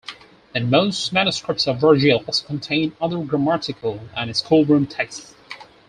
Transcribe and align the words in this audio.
In 0.55 0.71
most 0.71 1.13
manuscripts 1.13 1.67
of 1.67 1.79
Virgil 1.79 2.23
also 2.25 2.47
contain 2.47 2.95
other 2.99 3.19
grammatical 3.19 3.99
and 4.17 4.35
schoolroom 4.35 4.87
texts. 4.87 5.35